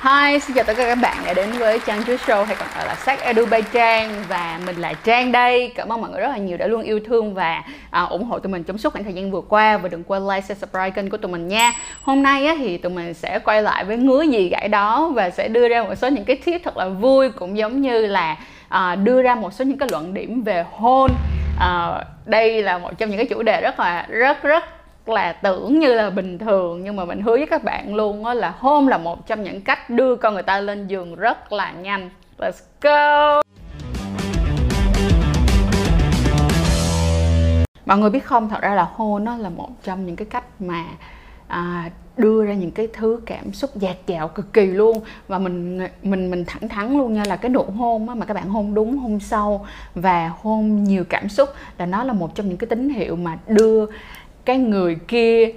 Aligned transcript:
Hi, 0.00 0.38
xin 0.38 0.56
chào 0.56 0.64
tất 0.64 0.74
cả 0.76 0.84
các 0.86 0.98
bạn 1.02 1.16
đã 1.26 1.34
đến 1.34 1.50
với 1.52 1.80
Trang 1.86 2.02
Chúa 2.06 2.16
Show 2.16 2.44
hay 2.44 2.56
còn 2.58 2.68
gọi 2.76 2.86
là 2.86 2.94
Sách 2.94 3.20
Edu 3.20 3.46
by 3.46 3.58
Trang 3.72 4.24
và 4.28 4.60
mình 4.66 4.76
là 4.76 4.92
Trang 4.92 5.32
đây. 5.32 5.72
Cảm 5.74 5.92
ơn 5.92 6.00
mọi 6.00 6.10
người 6.10 6.20
rất 6.20 6.28
là 6.28 6.36
nhiều 6.36 6.56
đã 6.56 6.66
luôn 6.66 6.82
yêu 6.82 7.00
thương 7.06 7.34
và 7.34 7.62
à, 7.90 8.02
ủng 8.02 8.24
hộ 8.24 8.38
tụi 8.38 8.52
mình 8.52 8.64
trong 8.64 8.78
suốt 8.78 8.92
khoảng 8.92 9.04
thời 9.04 9.12
gian 9.12 9.30
vừa 9.30 9.40
qua 9.40 9.76
và 9.76 9.88
đừng 9.88 10.04
quên 10.04 10.22
like, 10.22 10.40
share, 10.40 10.54
subscribe 10.54 10.90
kênh 10.90 11.10
của 11.10 11.16
tụi 11.16 11.32
mình 11.32 11.48
nha. 11.48 11.72
Hôm 12.02 12.22
nay 12.22 12.46
á, 12.46 12.54
thì 12.58 12.78
tụi 12.78 12.92
mình 12.92 13.14
sẽ 13.14 13.38
quay 13.38 13.62
lại 13.62 13.84
với 13.84 13.96
ngứa 13.96 14.22
gì 14.22 14.48
gãi 14.48 14.68
đó 14.68 15.10
và 15.14 15.30
sẽ 15.30 15.48
đưa 15.48 15.68
ra 15.68 15.82
một 15.82 15.94
số 15.94 16.08
những 16.08 16.24
cái 16.24 16.36
tip 16.44 16.60
thật 16.64 16.76
là 16.76 16.88
vui 16.88 17.30
cũng 17.30 17.58
giống 17.58 17.80
như 17.80 18.06
là 18.06 18.36
à, 18.68 18.94
đưa 18.94 19.22
ra 19.22 19.34
một 19.34 19.52
số 19.52 19.64
những 19.64 19.78
cái 19.78 19.88
luận 19.92 20.14
điểm 20.14 20.42
về 20.42 20.64
hôn. 20.72 21.10
À, 21.60 22.04
đây 22.26 22.62
là 22.62 22.78
một 22.78 22.98
trong 22.98 23.08
những 23.08 23.18
cái 23.18 23.26
chủ 23.26 23.42
đề 23.42 23.60
rất 23.60 23.80
là 23.80 24.06
rất 24.08 24.42
rất 24.42 24.64
là 25.08 25.32
tưởng 25.32 25.78
như 25.78 25.94
là 25.94 26.10
bình 26.10 26.38
thường 26.38 26.84
nhưng 26.84 26.96
mà 26.96 27.04
mình 27.04 27.22
hứa 27.22 27.36
với 27.36 27.46
các 27.46 27.64
bạn 27.64 27.94
luôn 27.94 28.24
á 28.24 28.34
là 28.34 28.54
hôn 28.58 28.88
là 28.88 28.98
một 28.98 29.26
trong 29.26 29.42
những 29.42 29.60
cách 29.60 29.90
đưa 29.90 30.16
con 30.16 30.34
người 30.34 30.42
ta 30.42 30.60
lên 30.60 30.86
giường 30.86 31.14
rất 31.16 31.52
là 31.52 31.72
nhanh. 31.72 32.10
Let's 32.38 32.52
go! 32.80 33.42
Mọi 37.86 37.98
người 37.98 38.10
biết 38.10 38.24
không? 38.24 38.48
Thật 38.48 38.62
ra 38.62 38.74
là 38.74 38.88
hôn 38.94 39.24
nó 39.24 39.36
là 39.36 39.48
một 39.48 39.68
trong 39.82 40.06
những 40.06 40.16
cái 40.16 40.26
cách 40.30 40.44
mà 40.60 40.84
à, 41.48 41.90
đưa 42.16 42.44
ra 42.44 42.54
những 42.54 42.70
cái 42.70 42.88
thứ 42.92 43.20
cảm 43.26 43.52
xúc 43.52 43.70
dạt 43.74 43.96
dào 44.06 44.28
cực 44.28 44.52
kỳ 44.52 44.66
luôn. 44.66 45.00
Và 45.28 45.38
mình 45.38 45.86
mình 46.02 46.30
mình 46.30 46.44
thẳng 46.46 46.68
thắn 46.68 46.98
luôn 46.98 47.12
nha 47.12 47.22
là 47.26 47.36
cái 47.36 47.48
nụ 47.48 47.62
hôn 47.62 48.08
á, 48.08 48.14
mà 48.14 48.26
các 48.26 48.34
bạn 48.34 48.48
hôn 48.48 48.74
đúng 48.74 48.98
hôn 48.98 49.20
sâu 49.20 49.66
và 49.94 50.32
hôn 50.42 50.84
nhiều 50.84 51.04
cảm 51.08 51.28
xúc 51.28 51.48
là 51.78 51.86
nó 51.86 52.04
là 52.04 52.12
một 52.12 52.34
trong 52.34 52.48
những 52.48 52.58
cái 52.58 52.68
tín 52.68 52.88
hiệu 52.88 53.16
mà 53.16 53.38
đưa 53.46 53.86
cái 54.46 54.58
người 54.58 54.96
kia, 55.08 55.50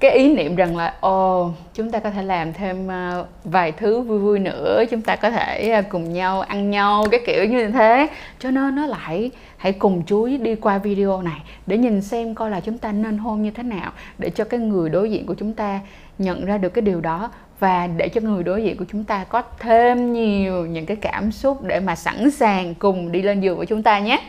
cái 0.00 0.10
ý 0.10 0.34
niệm 0.34 0.56
rằng 0.56 0.76
là, 0.76 0.94
ồ, 1.00 1.50
chúng 1.74 1.90
ta 1.90 1.98
có 1.98 2.10
thể 2.10 2.22
làm 2.22 2.52
thêm 2.52 2.90
à, 2.90 3.22
vài 3.44 3.72
thứ 3.72 4.00
vui 4.00 4.18
vui 4.18 4.38
nữa, 4.38 4.82
chúng 4.90 5.02
ta 5.02 5.16
có 5.16 5.30
thể 5.30 5.70
à, 5.70 5.82
cùng 5.82 6.12
nhau 6.12 6.40
ăn 6.40 6.70
nhau, 6.70 7.04
cái 7.10 7.20
kiểu 7.26 7.44
như 7.44 7.70
thế. 7.70 8.06
Cho 8.38 8.50
nên 8.50 8.76
nó 8.76 8.86
lại, 8.86 9.30
hãy 9.56 9.72
cùng 9.72 10.02
chú 10.06 10.22
ý 10.22 10.36
đi 10.36 10.54
qua 10.54 10.78
video 10.78 11.22
này 11.22 11.40
để 11.66 11.78
nhìn 11.78 12.00
xem 12.02 12.34
coi 12.34 12.50
là 12.50 12.60
chúng 12.60 12.78
ta 12.78 12.92
nên 12.92 13.18
hôn 13.18 13.42
như 13.42 13.50
thế 13.50 13.62
nào 13.62 13.92
để 14.18 14.30
cho 14.30 14.44
cái 14.44 14.60
người 14.60 14.90
đối 14.90 15.10
diện 15.10 15.26
của 15.26 15.34
chúng 15.34 15.52
ta 15.52 15.80
nhận 16.18 16.44
ra 16.44 16.58
được 16.58 16.68
cái 16.68 16.82
điều 16.82 17.00
đó 17.00 17.30
và 17.60 17.86
để 17.86 18.08
cho 18.08 18.20
người 18.20 18.42
đối 18.42 18.62
diện 18.62 18.76
của 18.76 18.84
chúng 18.92 19.04
ta 19.04 19.24
có 19.24 19.42
thêm 19.58 20.12
nhiều 20.12 20.66
những 20.66 20.86
cái 20.86 20.96
cảm 20.96 21.32
xúc 21.32 21.62
để 21.64 21.80
mà 21.80 21.94
sẵn 21.94 22.30
sàng 22.30 22.74
cùng 22.74 23.12
đi 23.12 23.22
lên 23.22 23.40
giường 23.40 23.56
với 23.56 23.66
chúng 23.66 23.82
ta 23.82 23.98
nhé. 23.98 24.20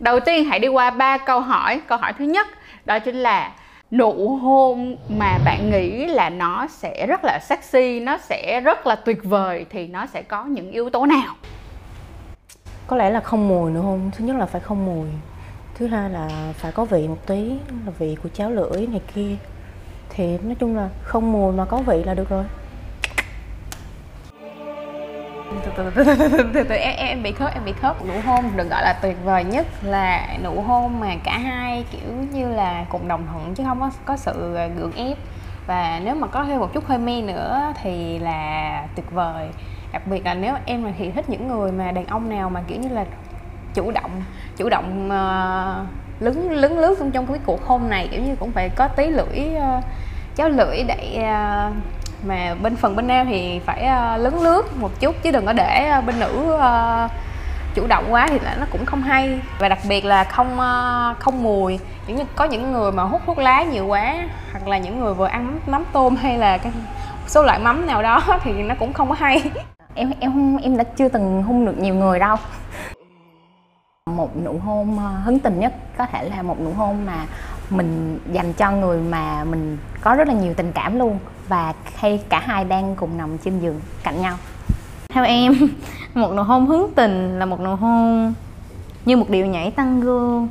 Đầu 0.00 0.20
tiên 0.20 0.44
hãy 0.44 0.58
đi 0.58 0.68
qua 0.68 0.90
ba 0.90 1.18
câu 1.18 1.40
hỏi. 1.40 1.80
Câu 1.88 1.98
hỏi 1.98 2.12
thứ 2.18 2.24
nhất 2.24 2.46
đó 2.88 2.98
chính 2.98 3.16
là 3.16 3.52
nụ 3.90 4.36
hôn 4.36 4.96
mà 5.08 5.38
bạn 5.44 5.70
nghĩ 5.70 6.06
là 6.06 6.30
nó 6.30 6.66
sẽ 6.70 7.06
rất 7.06 7.20
là 7.24 7.38
sexy, 7.42 8.00
nó 8.00 8.18
sẽ 8.18 8.60
rất 8.60 8.86
là 8.86 8.96
tuyệt 8.96 9.24
vời 9.24 9.66
thì 9.70 9.86
nó 9.86 10.06
sẽ 10.06 10.22
có 10.22 10.44
những 10.44 10.70
yếu 10.70 10.90
tố 10.90 11.06
nào? 11.06 11.34
Có 12.86 12.96
lẽ 12.96 13.10
là 13.10 13.20
không 13.20 13.48
mùi 13.48 13.70
nụ 13.70 13.82
hôn 13.82 14.10
thứ 14.16 14.24
nhất 14.24 14.36
là 14.36 14.46
phải 14.46 14.60
không 14.60 14.86
mùi. 14.86 15.08
Thứ 15.74 15.86
hai 15.86 16.10
là 16.10 16.52
phải 16.54 16.72
có 16.72 16.84
vị 16.84 17.08
một 17.08 17.26
tí, 17.26 17.50
là 17.86 17.92
vị 17.98 18.16
của 18.22 18.28
cháo 18.28 18.50
lưỡi 18.50 18.86
này 18.86 19.00
kia. 19.14 19.36
Thì 20.08 20.38
nói 20.38 20.56
chung 20.60 20.76
là 20.76 20.88
không 21.02 21.32
mùi 21.32 21.52
mà 21.52 21.64
có 21.64 21.76
vị 21.76 22.04
là 22.04 22.14
được 22.14 22.28
rồi. 22.28 22.44
Từ 25.78 25.90
từ 25.94 26.04
từ 26.54 26.62
từ 26.62 26.74
em 26.74 26.94
em 26.96 27.22
bị 27.22 27.32
khớp 27.32 27.54
em 27.54 27.64
bị 27.64 27.72
khớp 27.72 28.06
nụ 28.06 28.14
hôn 28.26 28.44
được 28.56 28.70
gọi 28.70 28.82
là 28.82 28.92
tuyệt 29.02 29.16
vời 29.24 29.44
nhất 29.44 29.66
là 29.82 30.26
nụ 30.44 30.60
hôn 30.60 31.00
mà 31.00 31.14
cả 31.24 31.38
hai 31.38 31.84
kiểu 31.90 32.10
như 32.32 32.48
là 32.48 32.84
cùng 32.88 33.08
đồng 33.08 33.26
thuận 33.32 33.54
chứ 33.54 33.64
không 33.66 33.80
có 33.80 33.90
có 34.04 34.16
sự 34.16 34.56
gượng 34.76 34.92
ép. 34.96 35.18
Và 35.66 36.00
nếu 36.04 36.14
mà 36.14 36.26
có 36.26 36.44
thêm 36.44 36.58
một 36.58 36.72
chút 36.72 36.86
hơi 36.86 36.98
men 36.98 37.26
nữa 37.26 37.72
thì 37.82 38.18
là 38.18 38.82
tuyệt 38.94 39.10
vời. 39.10 39.48
Đặc 39.92 40.06
biệt 40.06 40.24
là 40.24 40.34
nếu 40.34 40.54
em 40.64 40.84
là 40.84 40.92
thì 40.98 41.10
thích 41.10 41.30
những 41.30 41.48
người 41.48 41.72
mà 41.72 41.92
đàn 41.92 42.06
ông 42.06 42.28
nào 42.28 42.50
mà 42.50 42.62
kiểu 42.66 42.80
như 42.80 42.88
là 42.88 43.04
chủ 43.74 43.90
động 43.90 44.22
chủ 44.56 44.68
động 44.68 45.10
ờ, 45.10 45.82
uh, 45.82 46.22
lứng 46.22 46.50
lứng 46.50 46.78
lướt 46.78 46.96
trong 46.98 47.10
trong 47.10 47.26
cái 47.26 47.38
cuộc 47.46 47.66
hôn 47.66 47.90
này 47.90 48.08
kiểu 48.10 48.22
như 48.22 48.36
cũng 48.36 48.52
phải 48.52 48.68
có 48.68 48.88
tí 48.88 49.06
lưỡi 49.06 49.54
ờ, 49.54 49.76
uh, 49.78 49.84
cháo 50.36 50.48
lưỡi 50.48 50.82
để 50.82 51.18
uh, 51.18 51.74
mà 52.26 52.54
bên 52.62 52.76
phần 52.76 52.96
bên 52.96 53.06
nam 53.06 53.26
thì 53.26 53.60
phải 53.66 53.82
uh, 53.82 54.20
lấn 54.20 54.34
lướt 54.34 54.76
một 54.76 55.00
chút 55.00 55.14
chứ 55.22 55.30
đừng 55.30 55.46
có 55.46 55.52
để 55.52 55.92
uh, 55.98 56.04
bên 56.04 56.20
nữ 56.20 56.54
uh, 56.54 57.10
chủ 57.74 57.86
động 57.86 58.04
quá 58.10 58.26
thì 58.30 58.38
là 58.38 58.56
nó 58.60 58.66
cũng 58.70 58.86
không 58.86 59.02
hay. 59.02 59.40
Và 59.58 59.68
đặc 59.68 59.78
biệt 59.88 60.04
là 60.04 60.24
không 60.24 60.52
uh, 60.52 61.18
không 61.18 61.42
mùi. 61.42 61.78
Những 62.06 62.16
như 62.16 62.24
có 62.36 62.44
những 62.44 62.72
người 62.72 62.92
mà 62.92 63.02
hút 63.02 63.22
thuốc 63.26 63.38
lá 63.38 63.62
nhiều 63.62 63.86
quá 63.86 64.14
hoặc 64.52 64.68
là 64.68 64.78
những 64.78 65.00
người 65.00 65.14
vừa 65.14 65.26
ăn 65.26 65.60
mắm 65.66 65.84
tôm 65.92 66.16
hay 66.16 66.38
là 66.38 66.58
cái 66.58 66.72
số 67.26 67.42
loại 67.42 67.58
mắm 67.58 67.86
nào 67.86 68.02
đó 68.02 68.22
thì 68.42 68.52
nó 68.52 68.74
cũng 68.78 68.92
không 68.92 69.08
có 69.08 69.14
hay. 69.18 69.50
Em 69.94 70.12
em 70.20 70.56
em 70.56 70.76
đã 70.76 70.84
chưa 70.84 71.08
từng 71.08 71.42
hôn 71.42 71.66
được 71.66 71.78
nhiều 71.78 71.94
người 71.94 72.18
đâu. 72.18 72.36
Một 74.06 74.36
nụ 74.44 74.58
hôn 74.58 74.98
hứng 75.24 75.38
tình 75.38 75.60
nhất 75.60 75.72
có 75.98 76.06
thể 76.06 76.28
là 76.28 76.42
một 76.42 76.60
nụ 76.60 76.72
hôn 76.72 77.06
mà 77.06 77.26
mình 77.70 78.18
dành 78.32 78.52
cho 78.52 78.70
người 78.70 78.98
mà 78.98 79.44
mình 79.44 79.78
có 80.00 80.14
rất 80.14 80.28
là 80.28 80.34
nhiều 80.34 80.54
tình 80.54 80.72
cảm 80.72 80.98
luôn 80.98 81.18
và 81.48 81.74
hay 81.96 82.20
cả 82.28 82.40
hai 82.40 82.64
đang 82.64 82.96
cùng 82.96 83.18
nằm 83.18 83.38
trên 83.38 83.60
giường 83.60 83.80
cạnh 84.02 84.20
nhau. 84.20 84.36
Theo 85.08 85.24
em 85.24 85.54
một 86.14 86.32
nụ 86.32 86.42
hôn 86.42 86.66
hứng 86.66 86.90
tình 86.94 87.38
là 87.38 87.46
một 87.46 87.60
nụ 87.60 87.74
hôn 87.74 88.34
như 89.04 89.16
một 89.16 89.30
điệu 89.30 89.46
nhảy 89.46 89.70
tango 89.70 90.46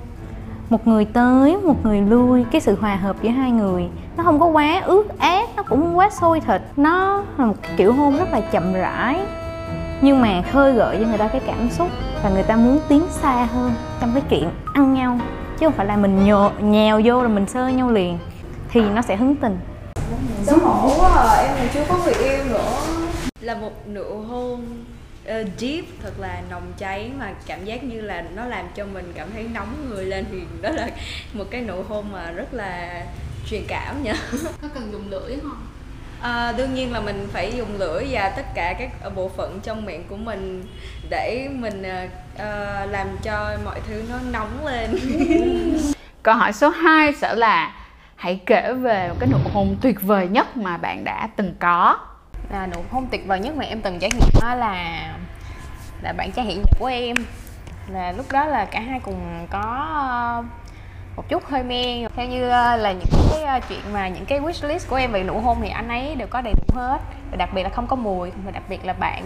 một 0.69 0.87
người 0.87 1.05
tới 1.05 1.57
một 1.57 1.85
người 1.85 2.01
lui 2.01 2.45
cái 2.51 2.61
sự 2.61 2.77
hòa 2.81 2.95
hợp 2.95 3.15
giữa 3.21 3.29
hai 3.29 3.51
người 3.51 3.87
nó 4.17 4.23
không 4.23 4.39
có 4.39 4.45
quá 4.45 4.81
ướt 4.85 5.19
át 5.19 5.49
nó 5.55 5.63
cũng 5.63 5.81
không 5.81 5.97
quá 5.97 6.09
sôi 6.09 6.39
thịt. 6.39 6.61
Nó 6.77 7.23
là 7.37 7.45
một 7.45 7.55
kiểu 7.77 7.93
hôn 7.93 8.17
rất 8.17 8.29
là 8.31 8.41
chậm 8.41 8.73
rãi 8.73 9.19
nhưng 10.01 10.21
mà 10.21 10.41
khơi 10.51 10.73
gợi 10.73 10.97
cho 10.99 11.07
người 11.07 11.17
ta 11.17 11.27
cái 11.27 11.41
cảm 11.47 11.69
xúc 11.69 11.87
và 12.23 12.29
người 12.29 12.43
ta 12.43 12.55
muốn 12.55 12.79
tiến 12.87 13.01
xa 13.09 13.47
hơn 13.53 13.71
trong 14.01 14.11
cái 14.13 14.23
chuyện 14.29 14.49
ăn 14.73 14.93
nhau 14.93 15.19
chứ 15.57 15.65
không 15.65 15.73
phải 15.73 15.85
là 15.85 15.97
mình 15.97 16.25
nhồ, 16.25 16.49
nhèo 16.61 17.01
vô 17.05 17.21
rồi 17.21 17.29
mình 17.29 17.45
sơ 17.45 17.67
nhau 17.67 17.91
liền 17.91 18.17
thì 18.69 18.81
nó 18.81 19.01
sẽ 19.01 19.15
hứng 19.15 19.35
tình 19.35 19.57
xấu 20.45 20.59
hổ 20.59 20.95
quá 20.99 21.09
à 21.09 21.35
em 21.35 21.55
còn 21.57 21.67
chưa 21.73 21.85
có 21.89 21.99
người 22.05 22.13
yêu 22.13 22.43
nữa. 22.49 22.81
Là 23.41 23.55
một 23.55 23.87
nụ 23.87 24.21
hôn 24.21 24.83
uh, 25.23 25.47
deep 25.57 25.85
thật 26.03 26.19
là 26.19 26.41
nồng 26.49 26.73
cháy 26.77 27.11
mà 27.19 27.33
cảm 27.47 27.65
giác 27.65 27.83
như 27.83 28.01
là 28.01 28.23
nó 28.35 28.45
làm 28.45 28.65
cho 28.75 28.85
mình 28.85 29.13
cảm 29.15 29.27
thấy 29.33 29.43
nóng 29.53 29.89
người 29.89 30.05
lên 30.05 30.25
thì 30.31 30.37
đó 30.61 30.69
là 30.69 30.89
một 31.33 31.45
cái 31.51 31.61
nụ 31.61 31.83
hôn 31.89 32.11
mà 32.11 32.31
rất 32.31 32.53
là 32.53 33.03
truyền 33.49 33.61
cảm 33.67 34.03
nha. 34.03 34.15
Có 34.61 34.67
cần 34.73 34.91
dùng 34.91 35.09
lưỡi 35.09 35.37
không? 35.41 35.67
À, 36.21 36.51
đương 36.57 36.73
nhiên 36.73 36.93
là 36.93 36.99
mình 36.99 37.27
phải 37.33 37.53
dùng 37.57 37.77
lưỡi 37.77 38.03
và 38.09 38.29
tất 38.29 38.45
cả 38.55 38.73
các 38.79 39.15
bộ 39.15 39.29
phận 39.29 39.59
trong 39.63 39.85
miệng 39.85 40.03
của 40.09 40.17
mình 40.17 40.63
để 41.09 41.49
mình 41.51 41.83
uh, 42.35 42.41
làm 42.91 43.07
cho 43.23 43.57
mọi 43.65 43.79
thứ 43.87 44.03
nó 44.09 44.15
nóng 44.31 44.65
lên. 44.65 44.99
Câu 46.23 46.35
hỏi 46.35 46.53
số 46.53 46.69
2 46.69 47.13
sẽ 47.13 47.35
là 47.35 47.73
hãy 48.17 48.39
kể 48.45 48.73
về 48.73 49.09
một 49.09 49.15
cái 49.19 49.29
nụ 49.31 49.37
hôn 49.53 49.75
tuyệt 49.81 50.01
vời 50.01 50.27
nhất 50.27 50.57
mà 50.57 50.77
bạn 50.77 51.03
đã 51.03 51.29
từng 51.35 51.55
có. 51.59 51.97
Là 52.51 52.67
nụ 52.67 52.83
hôn 52.91 53.07
tuyệt 53.11 53.27
vời 53.27 53.39
nhất 53.39 53.55
mà 53.57 53.65
em 53.65 53.81
từng 53.81 53.99
trải 53.99 54.09
nghiệm 54.09 54.29
đó 54.41 54.55
là 54.55 55.13
là 56.01 56.13
bạn 56.13 56.31
trai 56.31 56.45
hiện 56.45 56.57
giờ 56.57 56.71
của 56.79 56.85
em. 56.85 57.15
Là 57.87 58.11
lúc 58.11 58.25
đó 58.31 58.45
là 58.45 58.65
cả 58.65 58.79
hai 58.79 58.99
cùng 58.99 59.47
có 59.49 59.87
ờ, 59.93 60.43
một 61.15 61.29
chút 61.29 61.45
hơi 61.45 61.63
men. 61.63 62.07
Theo 62.15 62.27
như 62.27 62.49
ờ, 62.49 62.75
là 62.75 62.91
những 62.91 63.09
cái 63.31 63.43
ờ, 63.43 63.59
chuyện 63.69 63.79
mà 63.93 64.07
những 64.07 64.25
cái 64.25 64.39
wish 64.39 64.67
list 64.67 64.89
của 64.89 64.95
em 64.95 65.11
về 65.11 65.23
nụ 65.23 65.39
hôn 65.39 65.57
thì 65.61 65.69
anh 65.69 65.87
ấy 65.87 66.15
đều 66.15 66.27
có 66.27 66.41
đầy 66.41 66.53
đủ 66.53 66.79
hết. 66.79 66.99
Và 67.31 67.37
đặc 67.37 67.49
biệt 67.53 67.63
là 67.63 67.69
không 67.69 67.87
có 67.87 67.95
mùi. 67.95 68.31
Và 68.45 68.51
đặc 68.51 68.63
biệt 68.69 68.85
là 68.85 68.93
bạn 68.93 69.23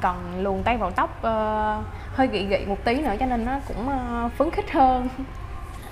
còn 0.00 0.42
luồn 0.42 0.62
tay 0.62 0.76
vào 0.76 0.90
tóc 0.90 1.22
hơi 2.14 2.26
gị 2.32 2.46
gị 2.46 2.66
một 2.66 2.84
tí 2.84 2.94
nữa 2.94 3.14
cho 3.20 3.26
nên 3.26 3.44
nó 3.44 3.52
cũng 3.68 3.88
phấn 4.36 4.50
khích 4.50 4.72
hơn 4.72 5.08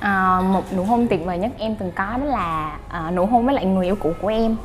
à, 0.00 0.40
một 0.40 0.72
nụ 0.76 0.84
hôn 0.84 1.06
tuyệt 1.08 1.24
vời 1.24 1.38
nhất 1.38 1.50
em 1.58 1.76
từng 1.76 1.92
có 1.92 2.04
đó 2.04 2.24
là 2.24 2.72
à, 2.88 3.10
nụ 3.10 3.26
hôn 3.26 3.46
với 3.46 3.54
lại 3.54 3.64
người 3.64 3.86
yêu 3.86 3.96
cũ 3.96 4.12
của 4.20 4.28
em. 4.28 4.56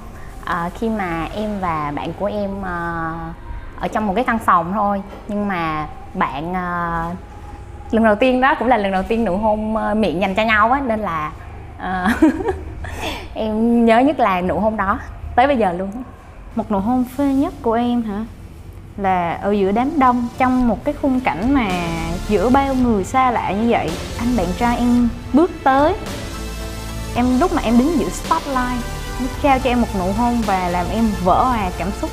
À, 0.45 0.69
khi 0.75 0.89
mà 0.89 1.27
em 1.36 1.60
và 1.60 1.92
bạn 1.95 2.13
của 2.19 2.25
em 2.25 2.65
à, 2.65 3.12
ở 3.80 3.88
trong 3.88 4.07
một 4.07 4.13
cái 4.15 4.24
căn 4.24 4.39
phòng 4.39 4.74
thôi. 4.74 5.01
Nhưng 5.27 5.48
mà 5.48 5.88
bạn 6.13 6.54
à, 6.54 7.04
lần 7.92 8.04
đầu 8.04 8.15
tiên 8.15 8.42
đó 8.42 8.56
cũng 8.60 8.68
là 8.68 8.77
lần 8.77 8.92
đầu 8.92 9.04
tiên 9.04 9.25
nụ 9.25 9.38
hôn 9.38 9.77
à, 9.77 9.94
miệng 9.94 10.21
dành 10.21 10.36
cho 10.36 10.44
nhau 10.44 10.71
á 10.71 10.81
nên 10.81 11.00
là 11.00 11.31
à, 11.77 12.10
em 13.33 13.86
nhớ 13.86 14.00
nhất 14.00 14.19
là 14.19 14.42
nụ 14.42 14.60
hôn 14.60 14.77
đó 14.77 15.00
tới 15.36 15.48
bây 15.48 15.57
giờ 15.57 15.74
luôn 15.74 15.92
một 16.56 16.71
nụ 16.71 16.80
hôn 16.80 17.04
phê 17.04 17.33
nhất 17.33 17.54
của 17.62 17.74
em 17.74 18.01
hả? 18.01 18.25
Là 18.98 19.33
ở 19.33 19.51
giữa 19.51 19.71
đám 19.71 20.00
đông 20.00 20.27
trong 20.38 20.68
một 20.68 20.83
cái 20.83 20.94
khung 21.01 21.19
cảnh 21.19 21.54
mà 21.54 21.68
giữa 22.30 22.50
bao 22.50 22.75
người 22.75 23.04
xa 23.04 23.31
lạ 23.31 23.51
như 23.51 23.69
vậy, 23.69 23.92
anh 24.18 24.38
bạn 24.38 24.48
trai 24.57 24.77
em 24.77 25.10
bước 25.33 25.51
tới. 25.63 25.94
Em 27.16 27.39
lúc 27.39 27.54
mà 27.54 27.62
em 27.62 27.77
đứng 27.77 28.00
giữa 28.00 28.10
spotlight, 28.10 28.86
nó 29.19 29.27
trao 29.44 29.60
cho 29.60 29.69
em 29.69 29.81
một 29.81 29.88
nụ 30.00 30.12
hôn 30.18 30.42
và 30.42 30.69
làm 30.69 30.86
em 30.89 31.12
vỡ 31.24 31.44
hòa 31.44 31.72
cảm 31.77 31.89
xúc. 32.01 32.10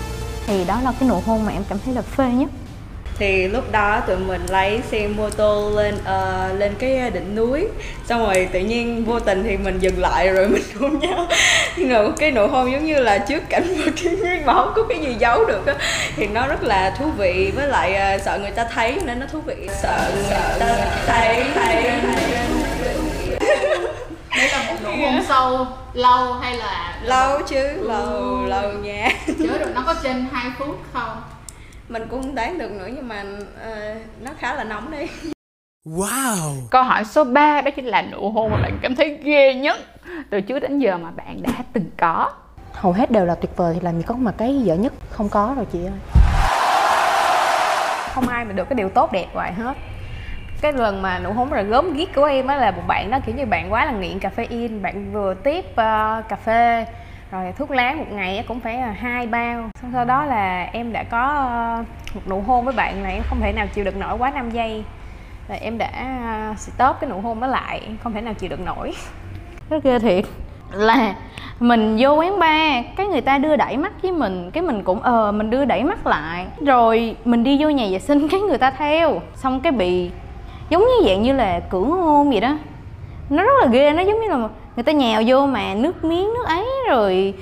Thì 0.46 0.64
đó 0.64 0.80
là 0.80 0.92
cái 1.00 1.08
nụ 1.08 1.22
hôn 1.26 1.46
mà 1.46 1.52
em 1.52 1.62
cảm 1.68 1.78
thấy 1.84 1.94
là 1.94 2.02
phê 2.02 2.30
nhất 2.32 2.50
thì 3.22 3.48
lúc 3.48 3.72
đó 3.72 4.00
tụi 4.06 4.16
mình 4.16 4.46
lấy 4.48 4.80
xe 4.90 5.08
mô 5.08 5.30
tô 5.30 5.70
lên 5.70 5.94
uh, 5.94 6.60
lên 6.60 6.74
cái 6.78 7.10
đỉnh 7.10 7.34
núi. 7.34 7.68
Xong 8.08 8.26
rồi 8.26 8.48
tự 8.52 8.60
nhiên 8.60 9.04
vô 9.04 9.20
tình 9.20 9.42
thì 9.44 9.56
mình 9.56 9.78
dừng 9.78 10.00
lại 10.00 10.28
rồi 10.28 10.48
mình 10.48 10.62
hôn 10.80 10.98
nhau 10.98 11.26
nụ 11.78 12.12
cái 12.18 12.30
nụ 12.30 12.46
hôn 12.46 12.72
giống 12.72 12.86
như 12.86 13.02
là 13.02 13.18
trước 13.18 13.42
cảnh 13.48 13.74
vật 13.84 13.92
thiên 13.96 14.20
nhiên 14.20 14.46
mà 14.46 14.54
không 14.54 14.72
có 14.76 14.82
cái 14.88 14.98
gì 14.98 15.16
giấu 15.18 15.44
được 15.44 15.66
á. 15.66 15.74
Thì 16.16 16.26
nó 16.26 16.46
rất 16.46 16.62
là 16.62 16.94
thú 16.98 17.04
vị. 17.18 17.52
Với 17.56 17.66
lại 17.66 18.16
uh, 18.16 18.22
sợ 18.22 18.38
người 18.38 18.50
ta 18.50 18.64
thấy 18.74 18.98
nên 19.04 19.20
nó 19.20 19.26
thú 19.32 19.40
vị. 19.40 19.68
Sợ 19.82 20.10
người 20.14 20.24
ta 20.58 20.76
thấy. 21.06 21.44
Thấy 21.54 21.82
đây 24.36 24.48
là 24.48 24.64
một 24.68 24.74
nụ 24.84 24.90
hôn 24.90 25.24
sâu 25.28 25.66
lâu 25.94 26.32
hay 26.32 26.56
là 26.56 26.94
lâu 27.02 27.42
chứ 27.48 27.68
lâu 27.80 28.44
lâu 28.46 28.72
nha. 28.72 29.08
Chớ 29.26 29.58
được 29.58 29.70
nó 29.74 29.82
có 29.86 29.94
trên 30.02 30.26
2 30.32 30.50
phút 30.58 30.78
không 30.92 31.22
mình 31.92 32.06
cũng 32.10 32.22
không 32.22 32.34
đoán 32.34 32.58
được 32.58 32.70
nữa 32.70 32.88
nhưng 32.94 33.08
mà 33.08 33.22
uh, 33.22 33.96
nó 34.22 34.30
khá 34.38 34.54
là 34.54 34.64
nóng 34.64 34.90
đi 34.90 35.06
Wow! 35.86 36.52
Câu 36.70 36.82
hỏi 36.82 37.04
số 37.04 37.24
3 37.24 37.60
đó 37.60 37.70
chính 37.76 37.84
là 37.84 38.02
nụ 38.02 38.30
hôn 38.30 38.50
mà 38.50 38.56
bạn 38.62 38.78
cảm 38.82 38.96
thấy 38.96 39.18
ghê 39.22 39.54
nhất 39.54 39.78
từ 40.30 40.40
trước 40.40 40.60
đến 40.60 40.78
giờ 40.78 40.98
mà 40.98 41.10
bạn 41.10 41.42
đã 41.42 41.52
từng 41.72 41.90
có. 41.98 42.32
hầu 42.72 42.92
hết 42.92 43.10
đều 43.10 43.24
là 43.24 43.34
tuyệt 43.34 43.56
vời 43.56 43.74
thì 43.74 43.80
làm 43.80 43.96
gì 43.96 44.02
có 44.06 44.14
mà 44.14 44.32
cái 44.32 44.60
dở 44.60 44.74
nhất 44.74 44.92
không 45.10 45.28
có 45.28 45.54
rồi 45.56 45.66
chị 45.72 45.78
ơi 45.84 46.22
không 48.14 48.28
ai 48.28 48.44
mà 48.44 48.52
được 48.52 48.68
cái 48.68 48.74
điều 48.74 48.88
tốt 48.88 49.12
đẹp 49.12 49.26
ngoài 49.34 49.52
hết 49.52 49.76
cái 50.60 50.72
lần 50.72 51.02
mà 51.02 51.18
nụ 51.18 51.32
hôn 51.32 51.50
rất 51.50 51.56
là 51.56 51.62
gớm 51.62 51.92
ghiếc 51.92 52.14
của 52.14 52.24
em 52.24 52.46
á 52.46 52.56
là 52.56 52.70
một 52.70 52.82
bạn 52.86 53.10
đó 53.10 53.18
kiểu 53.26 53.34
như 53.34 53.46
bạn 53.46 53.72
quá 53.72 53.84
là 53.84 53.92
nghiện 53.92 54.18
caffeine 54.18 54.82
bạn 54.82 55.12
vừa 55.12 55.34
tiếp 55.34 55.64
uh, 55.70 56.28
cà 56.28 56.36
phê 56.44 56.86
rồi 57.32 57.52
thuốc 57.58 57.70
lá 57.70 57.94
một 57.98 58.04
ngày 58.10 58.44
cũng 58.48 58.60
phải 58.60 58.76
là 58.76 58.90
hai 58.90 59.26
bao 59.26 59.70
xong 59.82 59.90
sau 59.92 60.04
đó 60.04 60.24
là 60.24 60.68
em 60.72 60.92
đã 60.92 61.02
có 61.02 61.18
ờ, 61.18 61.84
một 62.14 62.20
nụ 62.28 62.40
hôn 62.40 62.64
với 62.64 62.74
bạn 62.74 63.02
là 63.02 63.08
em 63.08 63.22
không 63.28 63.40
thể 63.40 63.52
nào 63.52 63.66
chịu 63.74 63.84
được 63.84 63.96
nổi 63.96 64.18
quá 64.18 64.30
5 64.30 64.50
giây. 64.50 64.84
Là 65.48 65.54
em 65.54 65.78
đã 65.78 65.90
ờ, 65.94 66.54
stop 66.56 66.96
cái 67.00 67.10
nụ 67.10 67.20
hôn 67.20 67.40
đó 67.40 67.46
lại 67.46 67.82
không 68.02 68.12
thể 68.12 68.20
nào 68.20 68.34
chịu 68.34 68.50
được 68.50 68.60
nổi. 68.60 68.94
Rất 69.70 69.84
ghê 69.84 69.98
thiệt. 69.98 70.24
Là 70.72 71.14
mình 71.60 71.96
vô 72.00 72.14
quán 72.14 72.38
bar, 72.38 72.84
cái 72.96 73.06
người 73.06 73.20
ta 73.20 73.38
đưa 73.38 73.56
đẩy 73.56 73.76
mắt 73.76 73.92
với 74.02 74.12
mình, 74.12 74.50
cái 74.50 74.62
mình 74.62 74.82
cũng 74.82 75.02
ờ 75.02 75.32
mình 75.32 75.50
đưa 75.50 75.64
đẩy 75.64 75.84
mắt 75.84 76.06
lại. 76.06 76.46
Rồi 76.66 77.16
mình 77.24 77.44
đi 77.44 77.56
vô 77.60 77.68
nhà 77.68 77.86
vệ 77.90 77.98
sinh, 77.98 78.28
cái 78.28 78.40
người 78.40 78.58
ta 78.58 78.70
theo. 78.70 79.20
Xong 79.34 79.60
cái 79.60 79.72
bị 79.72 80.10
giống 80.68 80.82
như 80.82 81.08
dạng 81.08 81.22
như 81.22 81.32
là 81.32 81.60
cưỡng 81.60 81.90
hôn 81.90 82.30
vậy 82.30 82.40
đó. 82.40 82.56
Nó 83.30 83.42
rất 83.42 83.52
là 83.62 83.66
ghê, 83.72 83.92
nó 83.92 84.02
giống 84.02 84.20
như 84.20 84.28
là 84.28 84.48
người 84.76 84.82
ta 84.82 84.92
nhào 84.92 85.22
vô 85.26 85.46
mà 85.46 85.74
nước 85.74 86.04
miếng, 86.04 86.34
nước 86.34 86.44
ấy 86.46 86.66
rồi 86.88 87.34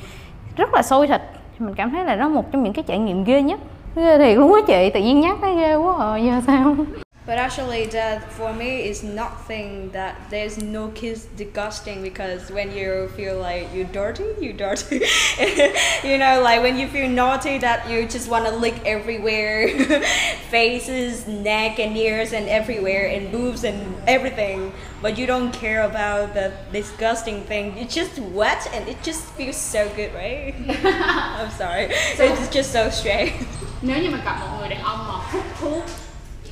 rất 0.56 0.74
là 0.74 0.82
sôi 0.82 1.06
thịt. 1.06 1.20
Mình 1.58 1.74
cảm 1.74 1.90
thấy 1.90 2.04
là 2.04 2.16
đó 2.16 2.28
một 2.28 2.52
trong 2.52 2.62
những 2.62 2.72
cái 2.72 2.82
trải 2.82 2.98
nghiệm 2.98 3.24
ghê 3.24 3.42
nhất. 3.42 3.60
Ghê 3.96 4.18
thiệt 4.18 4.38
luôn 4.38 4.54
á 4.54 4.60
chị, 4.66 4.90
tự 4.94 5.00
nhiên 5.00 5.20
nhắc 5.20 5.38
thấy 5.40 5.56
ghê 5.56 5.74
quá 5.74 5.94
à 5.98 6.16
giờ 6.18 6.40
sao? 6.46 6.76
But 7.26 7.36
actually, 7.36 7.84
that 7.86 8.32
for 8.32 8.52
me 8.52 8.88
is 8.88 9.02
nothing 9.02 9.90
that 9.90 10.16
there's 10.30 10.56
no 10.56 10.88
kiss 10.88 11.26
disgusting 11.36 12.02
because 12.02 12.50
when 12.50 12.74
you 12.74 13.08
feel 13.14 13.38
like 13.38 13.68
you're 13.74 13.92
dirty, 13.92 14.24
you're 14.40 14.54
dirty. 14.54 15.04
you 16.02 16.16
know, 16.16 16.40
like 16.42 16.62
when 16.62 16.78
you 16.78 16.88
feel 16.88 17.10
naughty, 17.10 17.58
that 17.58 17.88
you 17.90 18.08
just 18.08 18.30
want 18.30 18.46
to 18.46 18.52
lick 18.56 18.74
everywhere 18.86 19.68
faces, 20.50 21.28
neck, 21.28 21.78
and 21.78 21.94
ears, 21.96 22.32
and 22.32 22.48
everywhere, 22.48 23.06
and 23.08 23.30
boobs, 23.30 23.64
and 23.64 23.78
everything. 24.08 24.72
But 25.02 25.18
you 25.18 25.26
don't 25.26 25.52
care 25.52 25.84
about 25.84 26.32
the 26.32 26.52
disgusting 26.72 27.42
thing. 27.42 27.76
It's 27.76 27.94
just 27.94 28.18
wet 28.18 28.66
and 28.72 28.88
it 28.88 29.02
just 29.02 29.24
feels 29.36 29.56
so 29.56 29.90
good, 29.94 30.14
right? 30.14 30.54
I'm 30.84 31.50
sorry. 31.50 31.92
So 32.16 32.24
it's 32.24 32.48
just 32.48 32.72
so 32.72 32.88
straight. 32.88 33.34
Nếu 33.82 34.02
như 34.02 34.10
mà 34.10 34.18
gặp 34.24 34.40
một 34.40 34.46
người 34.58 34.68
đàn 34.68 34.82
ông 34.82 34.98
mà 35.08 35.14
hút 35.14 35.44
thuốc 35.60 35.84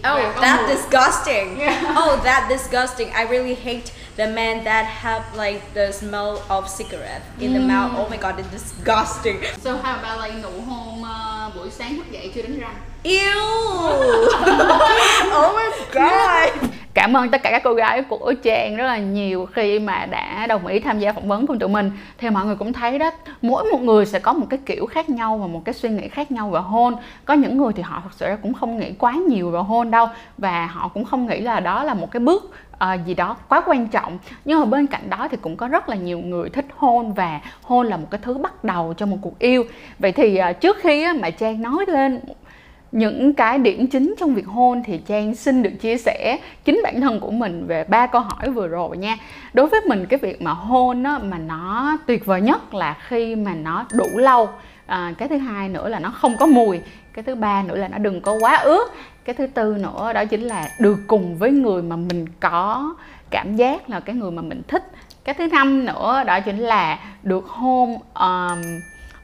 Oh, 0.05 0.19
Dạ, 0.19 0.41
that 0.41 0.61
người. 0.67 0.77
disgusting. 0.77 1.59
Yeah. 1.59 1.97
Oh, 1.97 2.17
that 2.25 2.49
disgusting. 2.49 3.09
I 3.15 3.25
really 3.31 3.55
hate 3.55 3.85
the 4.17 4.27
men 4.27 4.65
that 4.65 4.85
have 4.87 5.23
like 5.37 5.61
the 5.75 5.93
smell 5.93 6.43
of 6.49 6.69
cigarette 6.69 7.23
in 7.41 7.53
the 7.53 7.61
mouth. 7.61 7.93
Oh 7.97 8.07
my 8.11 8.17
god, 8.17 8.39
it's 8.39 8.51
disgusting. 8.53 9.41
So 9.65 9.71
how 9.77 9.99
about 9.99 10.19
like 10.21 10.35
nụ 10.43 10.51
hôn 10.67 11.03
ờ, 11.05 11.51
buổi 11.55 11.71
sáng 11.71 11.97
thức 11.97 12.07
dậy 12.13 12.31
chưa 12.35 12.43
đánh 12.43 12.61
răng 12.61 12.75
Ew. 13.05 14.29
oh 15.33 15.55
my 15.55 15.71
god. 15.93 16.71
Cảm 16.99 17.17
ơn 17.17 17.31
tất 17.31 17.43
cả 17.43 17.51
các 17.51 17.63
cô 17.65 17.75
gái 17.75 18.03
của 18.03 18.35
Trang 18.43 18.77
rất 18.77 18.87
là 18.87 18.99
nhiều 18.99 19.49
khi 19.53 19.79
mà 19.79 20.07
đã 20.07 20.47
đồng 20.47 20.67
ý 20.67 20.81
tham 20.81 20.99
gia 20.99 21.13
phỏng 21.13 21.29
vấn 21.29 21.47
cùng 21.47 21.59
tụi 21.59 21.69
mình. 21.69 21.91
Thì 22.19 22.31
mọi 22.31 22.47
người 22.47 22.57
cũng 22.57 22.73
thấy 22.73 22.99
đó, 22.99 23.11
mỗi 23.43 23.65
một 23.65 23.81
người 23.81 24.07
sẽ 24.07 24.19
có 24.19 24.33
một 24.33 24.47
cái 24.51 24.59
kiểu 24.67 24.87
khác 24.87 25.11
nhau 25.11 25.39
và 25.39 25.47
một 25.47 25.63
cái 25.65 25.75
suy 25.75 25.89
nghĩ 25.89 26.09
khác 26.09 26.33
nhau 26.33 26.51
về 26.51 26.61
hôn. 26.61 26.95
Có 27.25 27.35
những 27.35 27.59
người 27.59 27.73
thì 27.73 27.83
họ 27.83 28.01
thật 28.05 28.11
sự 28.13 28.27
cũng 28.43 28.55
không 28.55 28.79
nghĩ 28.79 28.93
quá 28.93 29.13
nhiều 29.13 29.51
về 29.51 29.59
hôn 29.59 29.91
đâu 29.91 30.07
Và 30.39 30.67
họ 30.67 30.89
cũng 30.89 31.05
không 31.05 31.27
nghĩ 31.27 31.41
là 31.41 31.61
đó 31.61 31.85
là 31.85 31.95
một 31.95 32.11
cái 32.11 32.21
bước 32.21 32.51
À, 32.79 32.95
gì 32.95 33.15
đó 33.15 33.37
quá 33.49 33.63
quan 33.67 33.89
trọng. 33.89 34.19
Nhưng 34.45 34.61
mà 34.61 34.65
bên 34.65 34.87
cạnh 34.87 35.11
đó 35.11 35.29
thì 35.31 35.37
cũng 35.41 35.57
có 35.57 35.69
rất 35.69 35.89
là 35.89 35.97
nhiều 35.97 36.19
người 36.19 36.51
thích 36.51 36.67
hôn 36.77 37.13
Và 37.13 37.41
hôn 37.63 37.87
là 37.87 37.97
một 37.97 38.07
cái 38.11 38.21
thứ 38.23 38.39
bắt 38.39 38.65
đầu 38.65 38.95
cho 38.97 39.07
một 39.07 39.17
cuộc 39.23 39.39
yêu. 39.39 39.65
Vậy 39.99 40.13
thì 40.13 40.37
ờ, 40.37 40.53
trước 40.53 40.77
khi 40.81 41.03
á, 41.03 41.13
mà 41.21 41.31
Trang 41.31 41.63
nói 41.63 41.85
lên 41.89 42.21
những 42.93 43.35
cái 43.35 43.59
điểm 43.59 43.87
chính 43.87 44.15
trong 44.19 44.35
việc 44.35 44.47
hôn 44.47 44.83
thì 44.87 44.99
Trang 44.99 45.35
xin 45.35 45.63
được 45.63 45.73
chia 45.81 45.97
sẻ 45.97 46.39
chính 46.65 46.81
bản 46.83 47.01
thân 47.01 47.21
của 47.21 47.31
mình 47.31 47.67
về 47.67 47.85
ba 47.85 48.07
câu 48.07 48.21
hỏi 48.21 48.51
vừa 48.51 48.69
rồi 48.69 48.97
nha. 48.97 49.17
Đối 49.53 49.67
với 49.67 49.81
mình 49.87 50.07
cái 50.07 50.19
việc 50.19 50.43
mà 50.43 50.53
hôn 50.53 51.03
á, 51.03 51.19
mà 51.19 51.39
nó 51.39 51.99
tuyệt 52.07 52.27
vời 52.27 52.41
nhất 52.41 52.75
là 52.75 52.97
khi 53.09 53.37
mà 53.37 53.55
nó 53.55 53.85
đủ 53.93 54.19
lâu. 54.19 54.49
À, 54.87 55.13
cái 55.19 55.29
thứ 55.29 55.37
hai 55.37 55.69
nữa 55.69 55.89
là 55.89 55.99
nó 55.99 56.11
không 56.11 56.37
có 56.37 56.47
mùi. 56.47 56.81
Cái 57.13 57.23
thứ 57.23 57.35
ba 57.35 57.63
nữa 57.63 57.77
là 57.77 57.89
nó 57.89 57.99
đừng 57.99 58.21
có 58.21 58.33
quá 58.41 58.57
ướt. 58.57 58.93
Cái 59.25 59.35
thứ 59.35 59.47
tư 59.47 59.77
nữa 59.79 60.13
đó 60.13 60.25
chính 60.25 60.43
là 60.43 60.69
được 60.81 60.99
cùng 61.07 61.39
với 61.39 61.51
người 61.51 61.83
mà 61.83 61.97
mình 61.97 62.27
có 62.41 62.95
cảm 63.31 63.57
giác 63.57 63.91
là 63.91 64.01
cái 64.01 64.17
người 64.17 64.31
mà 64.31 64.43
mình 64.43 64.63
thích. 64.69 64.83
Cái 65.25 65.35
thứ 65.35 65.47
năm 65.47 65.87
nữa 65.87 66.23
đó 66.27 66.41
chính 66.41 66.59
là 66.59 66.99
được 67.23 67.47
hôn 67.47 67.99
um, 68.15 68.63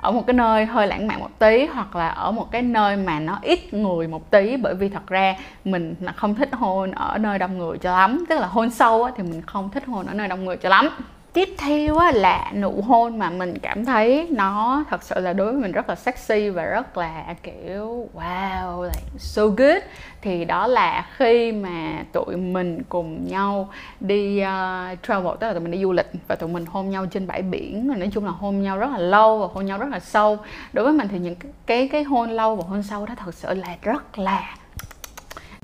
ở 0.05 0.11
một 0.11 0.27
cái 0.27 0.35
nơi 0.35 0.67
hơi 0.67 0.87
lãng 0.87 1.06
mạn 1.06 1.21
một 1.21 1.39
tí 1.39 1.67
hoặc 1.67 1.97
là 1.97 2.09
ở 2.09 2.33
một 2.33 2.51
cái 2.51 2.62
nơi 2.62 2.97
mà 2.97 3.21
nó 3.21 3.39
ít 3.43 3.75
người 3.75 4.09
một 4.09 4.31
tí 4.31 4.56
bởi 4.56 4.75
vì 4.75 4.89
thật 4.89 5.06
ra 5.06 5.35
mình 5.65 5.95
là 6.01 6.12
không 6.12 6.35
thích 6.35 6.49
hôn 6.53 6.91
ở 6.91 7.19
nơi 7.19 7.39
đông 7.39 7.59
người 7.59 7.79
cho 7.79 7.93
lắm. 7.93 8.25
Tức 8.29 8.41
là 8.41 8.47
hôn 8.47 8.71
sâu 8.71 9.05
á, 9.05 9.12
thì 9.17 9.23
mình 9.23 9.43
không 9.43 9.71
thích 9.71 9.87
hôn 9.87 10.06
ở 10.06 10.15
nơi 10.15 10.29
đông 10.29 10.45
người 10.45 10.56
cho 10.56 10.69
lắm 10.69 10.89
tiếp 11.34 11.48
theo 11.58 11.96
á, 11.96 12.12
là 12.12 12.52
nụ 12.54 12.81
hôn 12.86 13.19
mà 13.19 13.31
mình 13.31 13.58
cảm 13.58 13.84
thấy 13.84 14.28
nó 14.31 14.84
thật 14.90 15.02
sự 15.02 15.20
là 15.20 15.32
đối 15.32 15.52
với 15.52 15.62
mình 15.62 15.72
rất 15.72 15.88
là 15.88 15.94
sexy 15.94 16.48
và 16.48 16.64
rất 16.64 16.96
là 16.96 17.34
kiểu 17.42 18.08
wow 18.14 18.82
like 18.82 19.00
so 19.19 19.46
good. 19.46 19.82
Thì 20.22 20.44
đó 20.44 20.66
là 20.66 21.08
khi 21.16 21.52
mà 21.52 22.04
tụi 22.12 22.36
mình 22.36 22.82
cùng 22.88 23.28
nhau 23.28 23.69
đi 24.00 24.42
uh, 24.42 24.98
travel 25.02 25.32
tức 25.40 25.46
là 25.46 25.52
tụi 25.52 25.60
mình 25.60 25.70
đi 25.70 25.82
du 25.82 25.92
lịch 25.92 26.10
và 26.28 26.34
tụi 26.34 26.48
mình 26.48 26.66
hôn 26.66 26.90
nhau 26.90 27.06
trên 27.06 27.26
bãi 27.26 27.42
biển. 27.42 27.92
Nói 27.98 28.10
chung 28.12 28.25
là 28.25 28.31
hôn 28.31 28.62
nhau 28.62 28.78
rất 28.78 28.90
là 28.90 28.98
lâu 28.98 29.38
và 29.38 29.46
hôn 29.55 29.67
nhau 29.67 29.79
rất 29.79 29.88
là 29.91 30.00
sâu. 30.00 30.38
Đối 30.72 30.84
với 30.84 30.94
mình 30.94 31.08
thì 31.08 31.19
những 31.19 31.34
cái 31.34 31.50
cái, 31.67 31.88
cái 31.88 32.03
hôn 32.03 32.31
lâu 32.31 32.56
và 32.56 32.64
hôn 32.69 32.82
sâu 32.82 33.06
đó 33.06 33.14
thật 33.17 33.34
sự 33.34 33.55
là 33.55 33.76
rất 33.82 34.19
là 34.19 34.56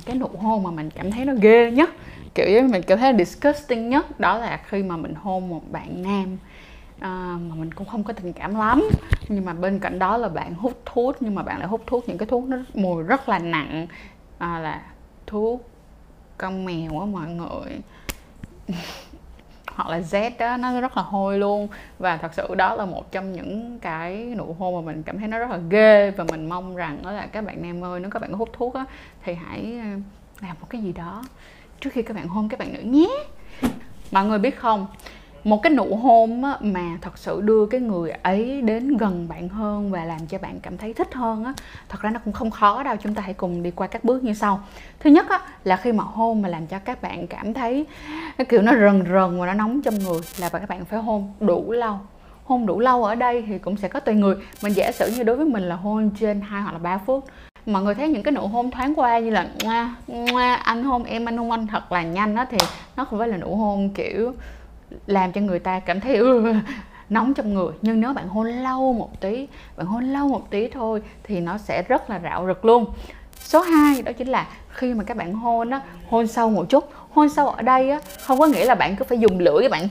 cái 0.04 0.16
nụ 0.16 0.30
hôn 0.38 0.62
mà 0.62 0.70
mình 0.70 0.90
cảm 0.90 1.10
thấy 1.10 1.24
nó 1.24 1.32
ghê 1.40 1.70
nhất 1.70 1.90
kiểu 2.34 2.46
như 2.49 2.68
mình 2.68 2.82
cảm 2.82 2.99
thấy 2.99 3.14
disgusting 3.18 3.88
nhất 3.88 4.20
đó 4.20 4.38
là 4.38 4.60
khi 4.68 4.82
mà 4.82 4.96
mình 4.96 5.14
hôn 5.14 5.49
một 5.49 5.62
bạn 5.70 6.02
nam 6.02 6.38
à, 7.00 7.37
mà 7.49 7.54
mình 7.54 7.75
cũng 7.75 7.87
không 7.87 8.04
có 8.04 8.12
tình 8.12 8.32
cảm 8.32 8.54
lắm. 8.54 8.82
Nhưng 9.28 9.44
mà 9.44 9.52
bên 9.52 9.78
cạnh 9.78 9.99
đó 9.99 10.16
là 10.16 10.28
bạn 10.28 10.54
hút 10.54 10.82
thuốc 10.87 11.16
nhưng 11.20 11.34
mà 11.34 11.42
bạn 11.42 11.58
lại 11.58 11.68
hút 11.68 11.82
thuốc 11.87 12.08
những 12.08 12.18
cái 12.18 12.26
thuốc 12.26 12.44
nó 12.44 12.56
mùi 12.75 13.02
rất 13.02 13.28
là 13.28 13.38
nặng. 13.38 13.87
À, 14.38 14.58
là 14.58 14.82
thuốc 15.26 15.70
con 16.38 16.64
mèo 16.64 17.00
á 17.00 17.06
mọi 17.06 17.28
người. 17.28 17.80
Hoặc 19.75 19.88
là 19.88 20.00
Z 20.00 20.30
đó 20.38 20.56
nó 20.56 20.80
rất 20.80 20.96
là 20.96 21.02
hôi 21.02 21.38
luôn. 21.38 21.68
Và 21.99 22.16
thật 22.16 22.34
sự 22.34 22.54
đó 22.54 22.75
là 22.75 22.84
một 22.84 23.12
trong 23.12 23.32
những 23.32 23.78
cái 23.78 24.34
nụ 24.37 24.56
hôn 24.58 24.75
mà 24.75 24.92
mình 24.92 25.02
cảm 25.02 25.18
thấy 25.18 25.28
nó 25.28 25.38
rất 25.38 25.50
là 25.50 25.58
ghê. 25.70 26.10
Và 26.10 26.25
mình 26.25 26.49
mong 26.49 26.76
rằng 26.76 26.99
đó 27.02 27.12
là 27.12 27.26
các 27.26 27.44
bạn 27.44 27.62
nam 27.62 27.84
ơi 27.84 28.00
nếu 28.00 28.10
các 28.10 28.22
bạn 28.22 28.32
hút 28.32 28.49
thuốc 28.52 28.75
á 28.75 28.84
thì 29.25 29.34
hãy 29.34 29.78
ờ, 29.78 30.00
làm 30.40 30.56
một 30.60 30.66
cái 30.70 30.82
gì 30.82 30.92
đó 30.92 31.22
trước 31.80 31.90
khi 31.92 32.02
các 32.02 32.16
bạn 32.16 32.28
hôn 32.28 32.49
các 32.49 32.58
bạn 32.58 32.72
nữ 32.72 32.80
nhé. 32.80 33.08
Mọi 34.10 34.26
người 34.26 34.38
biết 34.38 34.58
không 34.58 34.87
một 35.44 35.62
cái 35.62 35.72
nụ 35.72 35.96
hôn 35.96 36.44
á, 36.44 36.56
mà 36.60 36.99
thật 37.00 37.18
sự 37.18 37.40
đưa 37.40 37.66
cái 37.66 37.80
người 37.80 38.10
ấy 38.10 38.62
đến 38.62 38.96
gần 38.96 39.28
bạn 39.28 39.49
hơn 39.49 39.90
và 39.90 40.04
làm 40.04 40.26
cho 40.26 40.38
bạn 40.38 40.60
cảm 40.60 40.78
thấy 40.78 40.94
thích 40.94 41.14
hơn 41.14 41.44
á 41.44 41.54
thật 41.88 42.00
ra 42.00 42.10
nó 42.10 42.20
cũng 42.25 42.32
không 42.32 42.50
khó 42.50 42.82
đâu 42.82 42.96
chúng 43.02 43.14
ta 43.14 43.22
hãy 43.22 43.34
cùng 43.34 43.62
đi 43.62 43.70
qua 43.70 43.87
các 43.87 44.04
bước 44.04 44.25
như 44.25 44.34
sau. 44.34 44.60
Thứ 45.00 45.10
nhất 45.10 45.28
á, 45.28 45.40
là 45.64 45.76
khi 45.76 45.92
mà 45.92 46.04
hôn 46.04 46.42
mà 46.42 46.49
làm 46.49 46.66
cho 46.66 46.78
các 46.78 47.02
bạn 47.02 47.26
cảm 47.26 47.54
thấy 47.54 47.87
cái 48.38 48.44
kiểu 48.44 48.62
nó 48.62 48.72
rần 48.72 49.02
rần 49.02 49.40
và 49.40 49.46
nó 49.46 49.54
nóng 49.54 49.82
trong 49.82 49.99
người 49.99 50.20
là 50.40 50.49
các 50.49 50.68
bạn 50.68 50.84
phải 50.84 51.02
hôn 51.02 51.32
đủ 51.40 51.72
lâu. 51.72 51.99
Hôn 52.44 52.66
đủ 52.66 52.80
lâu 52.80 53.04
ở 53.04 53.14
đây 53.14 53.44
thì 53.46 53.58
cũng 53.58 53.76
sẽ 53.76 53.88
có 53.88 54.00
tùy 54.00 54.14
người. 54.14 54.37
Mình 54.62 54.72
giả 54.72 54.92
sử 54.92 55.12
như 55.16 55.22
đối 55.22 55.37
với 55.37 55.46
mình 55.46 55.62
là 55.62 55.76
hôn 55.76 56.10
trên 56.20 56.40
2 56.40 56.62
hoặc 56.62 56.72
là 56.72 56.78
3 56.78 56.99
phút 56.99 57.25
mọi 57.72 57.82
người 57.82 57.94
thấy 57.94 58.08
những 58.08 58.22
cái 58.22 58.32
nụ 58.32 58.46
hôn 58.46 58.70
thoáng 58.70 58.94
qua 58.94 59.18
như 59.18 59.30
là 59.30 59.48
"Ngoa, 59.64 59.94
ngoa, 60.06 60.54
anh 60.54 60.84
hôn 60.84 61.04
em 61.04 61.28
anh 61.28 61.36
hôn 61.36 61.50
anh 61.50 61.66
thật 61.66 61.92
là 61.92 62.02
nhanh 62.02 62.34
đó 62.34 62.44
thì 62.50 62.58
nó 62.96 63.04
không 63.04 63.18
phải 63.18 63.28
là 63.28 63.36
nụ 63.36 63.56
hôn 63.56 63.90
kiểu 63.90 64.32
làm 65.06 65.32
cho 65.32 65.40
người 65.40 65.58
ta 65.58 65.80
cảm 65.80 66.00
thấy 66.00 66.16
"Ừ, 66.16 66.54
nóng 67.10 67.34
trong 67.34 67.54
người. 67.54 67.72
Nhưng 67.82 68.00
nếu 68.00 68.12
bạn 68.12 68.28
hôn 68.28 68.46
lâu 68.46 68.92
một 68.92 69.20
tí 69.20 69.46
bạn 69.76 69.86
hôn 69.86 70.04
lâu 70.04 70.28
một 70.28 70.50
tí 70.50 70.68
thôi 70.68 71.02
thì 71.24 71.40
nó 71.40 71.58
sẽ 71.58 71.82
rất 71.82 72.10
là 72.10 72.20
rạo 72.22 72.46
rực 72.46 72.64
luôn. 72.64 72.84
Số 73.40 73.60
2 73.60 74.02
đó 74.02 74.12
chính 74.12 74.28
là 74.28 74.46
khi 74.68 74.94
mà 74.94 75.04
các 75.04 75.16
bạn 75.16 75.32
hôn 75.32 75.70
á 75.70 75.80
hôn 76.10 76.26
sâu 76.26 76.50
một 76.50 76.64
chút. 76.68 76.92
Hôn 77.10 77.28
sâu 77.28 77.48
ở 77.48 77.62
đây 77.62 77.90
á 77.90 78.00
không 78.20 78.38
có 78.38 78.46
nghĩa 78.46 78.64
là 78.64 78.74
bạn 78.74 78.96
cứ 78.96 79.04
phải 79.04 79.18
dùng 79.18 79.38
lưỡi 79.38 79.62
các 79.62 79.70
bạn 79.70 79.88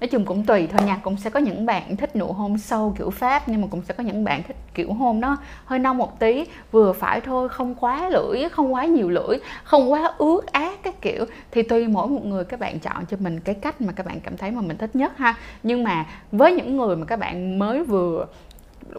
nói 0.00 0.08
chung 0.08 0.24
cũng 0.24 0.44
tùy 0.44 0.66
thôi 0.66 0.86
nha, 0.86 1.00
cũng 1.02 1.16
sẽ 1.16 1.30
có 1.30 1.40
những 1.40 1.66
bạn 1.66 1.96
thích 1.96 2.16
nụ 2.16 2.32
hôn 2.32 2.58
sâu 2.58 2.94
kiểu 2.98 3.10
pháp, 3.10 3.48
nhưng 3.48 3.60
mà 3.60 3.66
cũng 3.70 3.82
sẽ 3.82 3.94
có 3.94 4.04
những 4.04 4.24
bạn 4.24 4.42
thích 4.42 4.56
kiểu 4.74 4.92
hôn 4.92 5.20
nó 5.20 5.36
hơi 5.64 5.78
nông 5.78 5.98
một 5.98 6.18
tí. 6.20 6.44
Vừa 6.72 6.92
phải 6.92 7.20
thôi, 7.20 7.48
không 7.48 7.74
quá 7.74 8.08
lưỡi, 8.08 8.48
không 8.48 8.74
quá 8.74 8.84
nhiều 8.84 9.10
lưỡi, 9.10 9.38
không 9.64 9.92
quá 9.92 10.14
ướt 10.18 10.40
át 10.52 10.82
cái 10.82 10.92
kiểu. 11.00 11.24
Thì 11.50 11.62
tùy 11.62 11.88
mỗi 11.88 12.08
một 12.08 12.24
người, 12.24 12.44
các 12.44 12.60
bạn 12.60 12.78
chọn 12.78 13.06
cho 13.06 13.16
mình 13.20 13.40
cái 13.40 13.54
cách 13.54 13.80
mà 13.80 13.92
các 13.92 14.06
bạn 14.06 14.20
cảm 14.20 14.36
thấy 14.36 14.50
mà 14.50 14.60
mình 14.60 14.76
thích 14.76 14.96
nhất 14.96 15.18
ha. 15.18 15.34
Nhưng 15.62 15.84
mà 15.84 16.06
với 16.32 16.52
những 16.52 16.76
người 16.76 16.96
mà 16.96 17.06
các 17.06 17.18
bạn 17.18 17.58
mới 17.58 17.84
vừa 17.84 18.26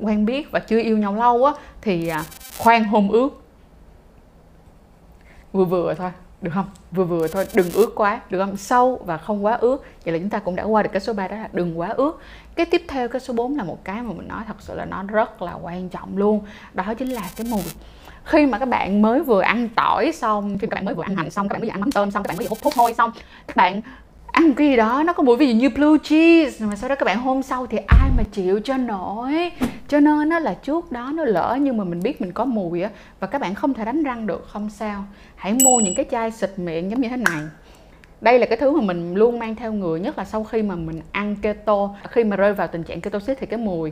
quen 0.01 0.25
biết 0.25 0.51
và 0.51 0.59
chưa 0.59 0.81
yêu 0.81 0.97
nhau 0.97 1.15
lâu 1.15 1.45
á, 1.45 1.53
thì 1.81 2.07
à, 2.07 2.23
khoan 2.57 2.83
hôn 2.83 3.11
ướt 3.11 3.29
vừa 5.53 5.65
vừa 5.65 5.93
thôi 5.93 6.11
được 6.41 6.51
không? 6.53 6.65
Vừa 6.91 7.03
vừa 7.03 7.27
thôi, 7.27 7.45
đừng 7.53 7.71
ướt 7.71 7.91
quá, 7.95 8.19
được 8.29 8.39
không? 8.39 8.57
Sâu 8.57 9.01
và 9.05 9.17
không 9.17 9.45
quá 9.45 9.53
ướt 9.53 9.77
vậy 10.05 10.13
là 10.13 10.19
chúng 10.19 10.29
ta 10.29 10.39
cũng 10.39 10.55
đã 10.55 10.63
qua 10.63 10.83
được 10.83 10.89
cái 10.93 11.01
số 11.01 11.13
3 11.13 11.27
đó 11.27 11.35
là 11.35 11.49
đừng 11.53 11.79
quá 11.79 11.87
ướt 11.87 12.19
cái 12.55 12.65
tiếp 12.65 12.85
theo, 12.87 13.07
cái 13.07 13.19
số 13.21 13.33
4 13.33 13.57
là 13.57 13.63
một 13.63 13.83
cái 13.83 14.01
mà 14.01 14.13
mình 14.13 14.27
nói 14.27 14.43
thật 14.47 14.55
sự 14.59 14.75
là 14.75 14.85
nó 14.85 15.03
rất 15.03 15.41
là 15.41 15.53
quan 15.53 15.89
trọng 15.89 16.17
luôn. 16.17 16.41
Đó 16.73 16.93
chính 16.97 17.09
là 17.09 17.21
cái 17.35 17.47
mùi. 17.49 17.63
Khi 18.23 18.45
mà 18.45 18.59
các 18.59 18.69
bạn 18.69 19.01
mới 19.01 19.21
vừa 19.21 19.41
ăn 19.41 19.69
tỏi 19.75 20.11
xong, 20.11 20.57
khi 20.57 20.67
các 20.67 20.75
bạn 20.75 20.85
mới 20.85 20.95
vừa 20.95 21.03
ăn 21.03 21.15
hành 21.15 21.29
xong, 21.29 21.49
các 21.49 21.53
bạn 21.53 21.61
mới 21.61 21.69
vừa 21.69 21.73
ăn 21.73 21.79
mắm 21.81 21.91
tôm 21.91 22.11
xong, 22.11 22.23
các 22.23 22.27
bạn 22.27 22.37
mới 22.37 22.45
vừa 22.45 22.49
hút 22.49 22.59
thuốc 22.61 22.75
hôi 22.75 22.93
xong, 22.93 23.11
các 23.47 23.55
bạn 23.55 23.81
ăn 24.31 24.53
cái 24.53 24.67
gì 24.67 24.75
đó, 24.75 25.03
nó 25.05 25.13
có 25.13 25.23
mùi 25.23 25.37
ví 25.37 25.47
dụ 25.47 25.55
như 25.55 25.69
blue 25.69 25.97
cheese. 26.03 26.65
Mà 26.65 26.75
sau 26.75 26.89
đó 26.89 26.95
các 26.95 27.05
bạn 27.05 27.19
hôm 27.19 27.43
sau 27.43 27.67
thì 27.67 27.77
ai 27.87 28.09
mà 28.17 28.23
chịu 28.31 28.59
cho 28.63 28.77
nổi. 28.77 29.51
Cho 29.87 29.99
nên 29.99 30.29
nó 30.29 30.39
là 30.39 30.53
trước 30.53 30.91
đó 30.91 31.11
nó 31.15 31.23
lỡ 31.23 31.57
nhưng 31.61 31.77
mà 31.77 31.83
mình 31.83 31.99
biết 32.03 32.21
mình 32.21 32.31
có 32.31 32.45
mùi 32.45 32.81
á, 32.81 32.89
và 33.19 33.27
các 33.27 33.41
bạn 33.41 33.55
không 33.55 33.73
thể 33.73 33.85
đánh 33.85 34.03
răng 34.03 34.27
được, 34.27 34.47
không 34.47 34.69
sao. 34.69 35.03
Hãy 35.35 35.57
mua 35.63 35.79
những 35.79 35.95
cái 35.95 36.05
chai 36.11 36.31
xịt 36.31 36.49
miệng 36.57 36.91
giống 36.91 37.01
như 37.01 37.09
thế 37.09 37.17
này. 37.17 37.41
Đây 38.21 38.39
là 38.39 38.45
cái 38.45 38.57
thứ 38.57 38.71
mà 38.71 38.81
mình 38.81 39.15
luôn 39.15 39.39
mang 39.39 39.55
theo 39.55 39.73
người 39.73 39.99
nhất 39.99 40.17
là 40.17 40.25
sau 40.25 40.43
khi 40.43 40.61
mà 40.61 40.75
mình 40.75 41.01
ăn 41.11 41.35
keto. 41.35 41.89
Khi 42.09 42.23
mà 42.23 42.35
rơi 42.35 42.53
vào 42.53 42.67
tình 42.67 42.83
trạng 42.83 43.01
ketosis 43.01 43.37
thì 43.39 43.47
cái 43.47 43.59
mùi 43.59 43.91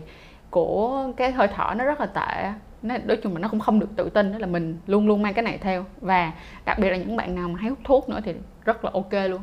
của 0.50 1.08
cái 1.18 1.32
hơi 1.32 1.48
thở 1.56 1.74
nó 1.78 1.86
rất 1.86 2.00
là 2.00 2.06
tệ 2.06 2.52
nó, 2.82 2.96
nói 3.06 3.18
chung 3.24 3.34
mà 3.34 3.40
nó 3.40 3.48
cũng 3.48 3.60
không 3.60 3.80
được 3.80 3.90
tự 3.96 4.10
tin, 4.10 4.32
đó 4.32 4.38
là 4.40 4.48
mình 4.48 4.78
luôn 4.88 5.08
luôn 5.08 5.22
mang 5.22 5.34
cái 5.34 5.44
này 5.44 5.58
theo. 5.58 5.86
Và 6.02 6.32
đặc 6.66 6.80
biệt 6.80 6.90
là 6.90 6.98
những 6.98 7.16
bạn 7.16 7.36
nào 7.36 7.48
mà 7.48 7.60
hay 7.60 7.70
hút 7.70 7.80
thuốc 7.84 8.10
nữa 8.10 8.20
thì 8.26 8.34
rất 8.66 8.86
là 8.86 8.92
ok 8.94 9.14
luôn. 9.30 9.42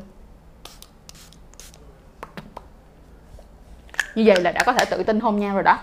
Như 4.15 4.23
vậy 4.27 4.41
là 4.41 4.53
đã 4.53 4.63
có 4.67 4.73
thể 4.73 4.85
tự 4.85 5.03
tin 5.03 5.21
hôn 5.21 5.41
nhau 5.41 5.55
rồi 5.55 5.63
đó. 5.63 5.79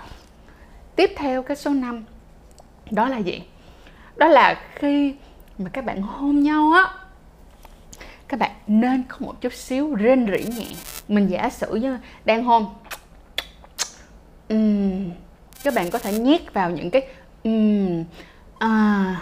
Tiếp 0.96 1.12
theo 1.16 1.44
cái 1.44 1.58
số 1.58 1.72
5 1.72 2.06
đó 2.92 3.08
là 3.08 3.18
gì? 3.18 3.44
Đó 4.16 4.28
là 4.28 4.62
khi 4.76 5.16
mà 5.58 5.70
các 5.74 5.86
bạn 5.86 6.02
hôn 6.02 6.40
nhau 6.40 6.72
á 6.72 7.02
các 8.32 8.40
bạn 8.40 8.52
nên 8.68 9.04
có 9.08 9.18
một 9.20 9.42
chút 9.42 9.54
xíu 9.54 9.96
rên 9.96 10.28
rỉ 10.32 10.44
nhẹ. 10.44 10.66
Mình 11.08 11.28
giả 11.28 11.50
sử 11.50 11.76
như 11.76 11.98
đang 12.26 12.44
hôn. 12.44 12.66
Uhm, 14.54 15.12
các 15.64 15.74
bạn 15.74 15.90
có 15.90 16.00
thể 16.00 16.20
nhét 16.20 16.54
vào 16.54 16.70
những 16.70 16.92
cái 16.92 17.08
uhm, 17.50 18.04
à, 18.60 19.16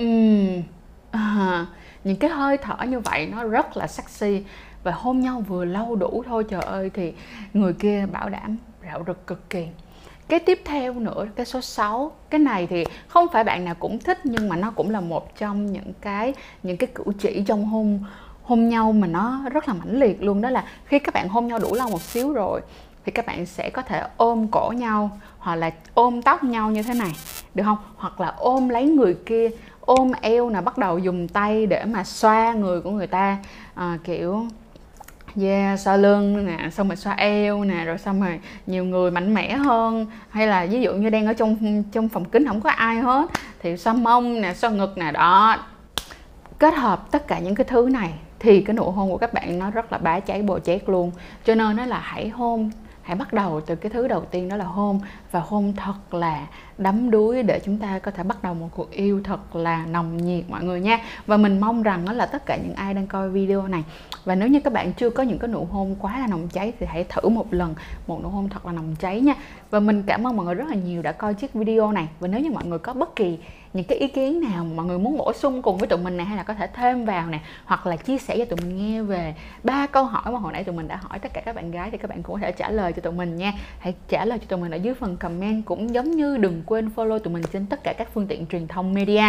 uhm, 0.00 0.62
à, 1.10 1.66
những 2.04 2.16
cái 2.16 2.30
hơi 2.30 2.56
thở 2.56 2.76
như 2.88 3.00
vậy 3.00 3.26
nó 3.26 3.44
rất 3.44 3.76
là 3.76 3.86
sexy 3.86 4.42
và 4.82 4.92
hôn 4.92 5.20
nhau 5.20 5.44
vừa 5.48 5.64
lâu 5.64 5.96
đủ 5.96 6.24
thôi 6.26 6.44
trời 6.48 6.62
ơi 6.62 6.90
thì 6.94 7.12
người 7.54 7.72
kia 7.72 8.06
bảo 8.12 8.28
đảm 8.28 8.56
rạo 8.84 9.04
rực 9.06 9.26
cực 9.26 9.50
kỳ. 9.50 9.66
Cái 10.28 10.38
tiếp 10.38 10.60
theo 10.64 10.94
nữa 10.94 11.26
cái 11.36 11.46
số 11.46 11.60
6 11.60 12.12
cái 12.30 12.38
này 12.38 12.66
thì 12.66 12.84
không 13.08 13.26
phải 13.32 13.44
bạn 13.44 13.64
nào 13.64 13.74
cũng 13.78 13.98
thích 13.98 14.18
nhưng 14.24 14.48
mà 14.48 14.56
nó 14.56 14.70
cũng 14.70 14.90
là 14.90 15.00
một 15.00 15.36
trong 15.38 15.72
những 15.72 15.92
cái 16.00 16.34
những 16.62 16.76
cái 16.76 16.88
cử 16.94 17.04
chỉ 17.18 17.42
trong 17.46 17.64
hôn 17.64 18.04
hôn 18.42 18.68
nhau 18.68 18.92
mà 18.92 19.06
nó 19.06 19.42
rất 19.52 19.68
là 19.68 19.74
mãnh 19.74 20.00
liệt 20.00 20.22
luôn. 20.22 20.40
Đó 20.40 20.50
là 20.50 20.64
khi 20.84 20.98
các 20.98 21.14
bạn 21.14 21.28
hôn 21.28 21.46
nhau 21.46 21.58
đủ 21.58 21.74
lâu 21.74 21.90
một 21.90 22.02
xíu 22.02 22.32
rồi 22.32 22.60
thì 23.04 23.12
các 23.12 23.26
bạn 23.26 23.46
sẽ 23.46 23.70
có 23.70 23.82
thể 23.82 24.02
ôm 24.16 24.48
cổ 24.48 24.72
nhau 24.76 25.10
hoặc 25.38 25.54
là 25.54 25.70
ôm 25.94 26.22
tóc 26.22 26.44
nhau 26.44 26.70
như 26.70 26.82
thế 26.82 26.94
này 26.94 27.12
được 27.54 27.64
không? 27.64 27.78
Hoặc 27.96 28.20
là 28.20 28.34
ôm 28.38 28.68
lấy 28.68 28.84
người 28.84 29.14
kia 29.26 29.50
ôm 29.80 30.12
eo 30.20 30.48
là 30.48 30.60
bắt 30.60 30.78
đầu 30.78 30.98
dùng 30.98 31.28
tay 31.28 31.66
để 31.66 31.84
mà 31.84 32.04
xoa 32.04 32.52
người 32.52 32.80
của 32.80 32.90
người 32.90 33.06
ta. 33.06 33.38
À, 33.74 33.98
kiểu 34.04 34.46
yeah 35.42 35.80
xoa 35.80 35.96
lưng 35.96 36.46
nè, 36.46 36.70
xong 36.70 36.88
rồi 36.88 36.96
xoa 36.96 37.14
eo 37.14 37.64
nè, 37.64 37.84
rồi 37.84 37.98
xong 37.98 38.20
rồi 38.20 38.40
nhiều 38.66 38.84
người 38.84 39.10
mạnh 39.10 39.34
mẽ 39.34 39.52
hơn. 39.52 40.06
Hay 40.30 40.46
là 40.46 40.66
ví 40.66 40.80
dụ 40.80 40.94
như 40.94 41.10
đang 41.10 41.26
ở 41.26 41.32
trong 41.32 41.82
trong 41.92 42.08
phòng 42.08 42.24
kính 42.24 42.46
không 42.46 42.60
có 42.60 42.70
ai 42.70 42.96
hết, 42.96 43.30
thì 43.62 43.76
xoa 43.76 43.92
mông 43.92 44.40
nè 44.40 44.54
xoa 44.54 44.70
ngực 44.70 44.98
nè, 44.98 45.12
đó. 45.12 45.56
Kết 46.58 46.74
hợp 46.74 47.10
tất 47.10 47.26
cả 47.26 47.38
những 47.38 47.54
cái 47.54 47.64
thứ 47.64 47.88
này 47.92 48.10
thì 48.38 48.60
cái 48.60 48.74
nụ 48.74 48.90
hôn 48.90 49.10
của 49.10 49.16
các 49.16 49.32
bạn 49.32 49.58
nó 49.58 49.70
rất 49.70 49.92
là 49.92 49.98
bá 49.98 50.20
cháy, 50.20 50.42
bồ 50.42 50.58
chét 50.58 50.88
luôn. 50.88 51.10
Cho 51.44 51.54
nên 51.54 51.76
nó 51.76 51.86
là 51.86 51.98
hãy 51.98 52.28
hôn 52.28 52.70
hãy 53.10 53.16
bắt 53.16 53.32
đầu 53.32 53.60
từ 53.60 53.76
cái 53.76 53.90
thứ 53.90 54.08
đầu 54.08 54.24
tiên 54.30 54.48
đó 54.48 54.56
là 54.56 54.64
hôn. 54.64 55.00
Và 55.30 55.40
hôn 55.40 55.72
thật 55.76 56.14
là 56.14 56.46
đắm 56.78 57.10
đuối 57.10 57.42
để 57.42 57.60
chúng 57.64 57.78
ta 57.78 57.98
có 57.98 58.10
thể 58.10 58.22
bắt 58.22 58.42
đầu 58.42 58.54
một 58.54 58.68
cuộc 58.74 58.90
yêu 58.90 59.20
thật 59.24 59.56
là 59.56 59.86
nồng 59.86 60.16
nhiệt 60.16 60.44
mọi 60.48 60.64
người 60.64 60.80
nha. 60.80 60.98
Và 61.26 61.36
mình 61.36 61.60
mong 61.60 61.82
rằng 61.82 62.04
đó 62.04 62.12
là 62.12 62.26
tất 62.26 62.46
cả 62.46 62.56
những 62.56 62.74
ai 62.74 62.94
đang 62.94 63.06
coi 63.06 63.30
video 63.30 63.68
này, 63.68 63.84
và 64.24 64.34
nếu 64.34 64.48
như 64.48 64.60
các 64.60 64.72
bạn 64.72 64.92
chưa 64.92 65.10
có 65.10 65.22
những 65.22 65.38
cái 65.38 65.48
nụ 65.48 65.64
hôn 65.70 65.96
quá 66.00 66.18
là 66.18 66.26
nồng 66.26 66.48
cháy 66.48 66.72
thì 66.80 66.86
hãy 66.86 67.04
thử 67.04 67.28
một 67.28 67.54
lần, 67.54 67.74
một 68.06 68.22
nụ 68.22 68.28
hôn 68.28 68.48
thật 68.48 68.66
là 68.66 68.72
nồng 68.72 68.96
cháy 69.00 69.20
nha. 69.20 69.34
Và 69.70 69.80
mình 69.80 70.02
cảm 70.02 70.26
ơn 70.26 70.36
mọi 70.36 70.46
người 70.46 70.54
rất 70.54 70.68
là 70.68 70.74
nhiều 70.74 71.02
đã 71.02 71.12
coi 71.12 71.34
chiếc 71.34 71.54
video 71.54 71.92
này. 71.92 72.08
Và 72.20 72.28
nếu 72.28 72.40
như 72.40 72.50
mọi 72.50 72.64
người 72.64 72.78
có 72.78 72.92
bất 72.92 73.16
kỳ 73.16 73.38
những 73.72 73.84
cái 73.84 73.98
ý 73.98 74.08
kiến 74.08 74.40
nào 74.40 74.64
mà 74.64 74.70
mọi 74.74 74.86
người 74.86 74.98
muốn 74.98 75.18
bổ 75.18 75.32
sung 75.32 75.62
cùng 75.62 75.78
với 75.78 75.88
tụi 75.88 75.98
mình 75.98 76.16
này 76.16 76.26
hay 76.26 76.36
là 76.36 76.42
có 76.42 76.54
thể 76.54 76.66
thêm 76.66 77.04
vào 77.04 77.26
nè, 77.26 77.40
hoặc 77.64 77.86
là 77.86 77.96
chia 77.96 78.18
sẻ 78.18 78.38
cho 78.38 78.44
tụi 78.44 78.56
mình 78.56 78.76
nghe 78.76 79.02
về 79.02 79.34
ba 79.64 79.86
câu 79.86 80.04
hỏi 80.04 80.32
mà 80.32 80.38
hồi 80.38 80.52
nãy 80.52 80.64
tụi 80.64 80.74
mình 80.74 80.88
đã 80.88 80.96
hỏi 80.96 81.18
tất 81.18 81.32
cả 81.34 81.40
các 81.40 81.54
bạn 81.54 81.70
gái 81.70 81.90
thì 81.90 81.98
các 81.98 82.10
bạn 82.10 82.22
cũng 82.22 82.34
có 82.34 82.40
thể 82.40 82.52
trả 82.52 82.70
lời 82.70 82.92
cho 82.92 83.02
tụi 83.02 83.12
mình 83.12 83.36
nha. 83.36 83.52
Hãy 83.78 83.94
trả 84.08 84.24
lời 84.24 84.38
cho 84.38 84.44
tụi 84.48 84.58
mình 84.58 84.70
ở 84.70 84.76
dưới 84.76 84.94
phần 84.94 85.16
comment 85.16 85.64
cũng 85.64 85.94
giống 85.94 86.10
như 86.10 86.36
đừng 86.36 86.62
quên 86.66 86.90
follow 86.96 87.18
tụi 87.18 87.34
mình 87.34 87.42
trên 87.52 87.66
tất 87.66 87.80
cả 87.84 87.92
các 87.98 88.08
phương 88.14 88.26
tiện 88.26 88.46
truyền 88.46 88.68
thông 88.68 88.94
media 88.94 89.22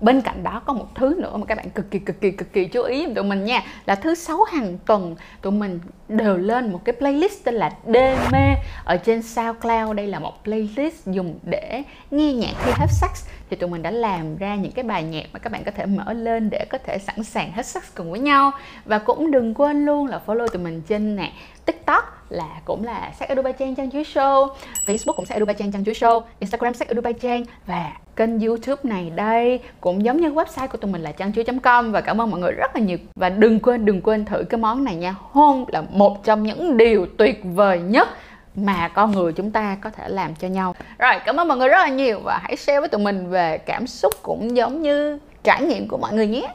bên 0.00 0.20
cạnh 0.20 0.42
đó 0.42 0.62
có 0.66 0.72
một 0.72 0.86
thứ 0.94 1.16
nữa 1.18 1.36
mà 1.36 1.46
các 1.46 1.54
bạn 1.56 1.70
cực 1.70 1.90
kỳ 1.90 1.98
cực 1.98 2.20
kỳ 2.20 2.30
cực 2.30 2.52
kỳ 2.52 2.64
chú 2.64 2.82
ý 2.82 3.14
tụi 3.14 3.24
mình 3.24 3.44
nha, 3.44 3.62
là 3.86 3.94
thứ 3.94 4.14
sáu 4.14 4.44
hàng 4.44 4.78
tuần 4.86 5.16
tụi 5.42 5.52
mình 5.52 5.80
đều 6.08 6.36
lên 6.36 6.72
một 6.72 6.80
cái 6.84 6.94
playlist 6.98 7.44
tên 7.44 7.54
là 7.54 7.70
đê 7.86 8.16
mê. 8.32 8.54
Ở 8.84 8.96
trên 8.96 9.22
SoundCloud 9.22 9.96
đây 9.96 10.06
là 10.06 10.18
một 10.18 10.44
playlist 10.44 11.06
dùng 11.06 11.38
để 11.42 11.82
nghe 12.10 12.32
nhạc, 12.32 12.52
khi 12.64 12.72
hết 12.74 12.86
sex 12.90 13.28
thì 13.50 13.56
tụi 13.56 13.70
mình 13.70 13.82
đã 13.82 13.90
làm 13.90 14.36
ra 14.36 14.56
những 14.56 14.72
cái 14.72 14.82
bài 14.82 15.02
nhạc 15.02 15.24
mà 15.32 15.38
các 15.38 15.52
bạn 15.52 15.64
có 15.64 15.70
thể 15.70 15.86
mở 15.86 16.12
lên 16.12 16.50
để 16.50 16.64
có 16.70 16.78
thể 16.78 16.98
sẵn 16.98 17.24
sàng 17.24 17.52
hết 17.52 17.66
sex 17.66 17.82
cùng 17.94 18.10
với 18.10 18.20
nhau. 18.20 18.50
Và 18.84 18.98
cũng 18.98 19.30
đừng 19.30 19.54
quên 19.54 19.86
luôn 19.86 20.06
là 20.06 20.20
follow 20.26 20.48
tụi 20.48 20.62
mình 20.62 20.82
trên 20.88 21.16
nè, 21.16 21.32
tiktok 21.64 22.21
là 22.32 22.60
cũng 22.64 22.84
là 22.84 23.12
sách 23.18 23.28
Edu 23.28 23.42
Trang 23.58 23.74
Trang 23.74 23.90
Chuối 23.90 24.02
Show. 24.02 24.48
Facebook 24.86 25.12
cũng 25.12 25.26
sách 25.26 25.36
Edu 25.38 25.46
Trang 25.58 25.72
Trang 25.72 25.84
Chuối 25.84 25.94
Show. 25.94 26.20
Instagram 26.38 26.74
sách 26.74 26.88
Edu 26.88 27.12
Trang. 27.20 27.44
Và 27.66 27.92
kênh 28.16 28.40
youtube 28.40 28.80
này 28.82 29.10
đây 29.10 29.60
cũng 29.80 30.04
giống 30.04 30.20
như 30.20 30.30
website 30.30 30.68
của 30.68 30.78
tụi 30.78 30.92
mình 30.92 31.02
là 31.02 31.12
trang 31.12 31.32
chuối 31.32 31.44
com. 31.62 31.92
Và 31.92 32.00
cảm 32.00 32.20
ơn 32.20 32.30
mọi 32.30 32.40
người 32.40 32.52
rất 32.52 32.76
là 32.76 32.80
nhiều. 32.80 32.98
Và 33.14 33.28
đừng 33.28 33.60
quên 33.60 33.84
đừng 33.84 34.00
quên 34.00 34.24
thử 34.24 34.44
cái 34.44 34.60
món 34.60 34.84
này 34.84 34.96
nha. 34.96 35.14
Hôn 35.18 35.64
là 35.68 35.82
một 35.90 36.24
trong 36.24 36.42
những 36.42 36.76
điều 36.76 37.06
tuyệt 37.18 37.40
vời 37.44 37.78
nhất 37.78 38.08
mà 38.54 38.88
con 38.88 39.12
người 39.12 39.32
chúng 39.32 39.50
ta 39.50 39.76
có 39.80 39.90
thể 39.90 40.08
làm 40.08 40.34
cho 40.34 40.48
nhau. 40.48 40.74
Rồi, 40.98 41.14
cảm 41.24 41.36
ơn 41.36 41.48
mọi 41.48 41.58
người 41.58 41.68
rất 41.68 41.78
là 41.78 41.88
nhiều. 41.88 42.20
Và 42.24 42.40
hãy 42.42 42.56
share 42.56 42.80
với 42.80 42.88
tụi 42.88 43.00
mình 43.00 43.30
về 43.30 43.58
cảm 43.58 43.86
xúc 43.86 44.12
cũng 44.22 44.56
giống 44.56 44.82
như 44.82 45.18
trải 45.44 45.62
nghiệm 45.62 45.88
của 45.88 45.98
mọi 45.98 46.12
người 46.12 46.26
nhé. 46.26 46.54